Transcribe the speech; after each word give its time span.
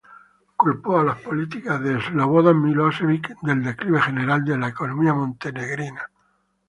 Culpó 0.57 0.97
a 0.99 1.03
las 1.03 1.19
políticas 1.21 1.79
de 1.83 1.99
Slobodan 2.01 2.57
Milošević 2.59 3.21
del 3.43 3.63
declive 3.69 4.01
general 4.01 4.43
de 4.43 4.57
la 4.57 4.69
economía 4.69 5.13
montenegrina. 5.13 6.09